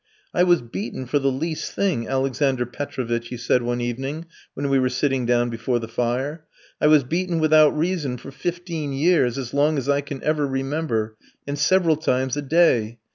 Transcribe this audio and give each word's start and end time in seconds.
"I 0.33 0.41
was 0.41 0.63
beaten 0.63 1.05
for 1.05 1.19
the 1.19 1.31
least 1.31 1.73
thing, 1.73 2.07
Alexander 2.07 2.65
Petrovitch," 2.65 3.27
he 3.27 3.37
said 3.37 3.61
one 3.61 3.79
evening, 3.81 4.25
when 4.55 4.67
we 4.67 4.79
were 4.79 4.89
sitting 4.89 5.27
down 5.27 5.51
before 5.51 5.77
the 5.77 5.87
fire. 5.87 6.43
"I 6.81 6.87
was 6.87 7.03
beaten 7.03 7.37
without 7.39 7.77
reason 7.77 8.17
for 8.17 8.31
fifteen 8.31 8.93
years, 8.93 9.37
as 9.37 9.53
long 9.53 9.77
as 9.77 9.87
I 9.87 10.01
can 10.01 10.23
ever 10.23 10.47
remember, 10.47 11.17
and 11.45 11.55
several 11.55 11.97
times 11.97 12.35
a 12.35 12.41
day. 12.41 12.97